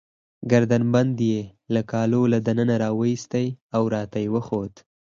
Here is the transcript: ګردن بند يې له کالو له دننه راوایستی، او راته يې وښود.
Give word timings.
ګردن 0.51 0.83
بند 0.93 1.15
يې 1.29 1.41
له 1.73 1.81
کالو 1.91 2.21
له 2.33 2.39
دننه 2.47 2.75
راوایستی، 2.83 3.45
او 3.75 3.81
راته 3.95 4.17
يې 4.23 4.29
وښود. 4.33 4.73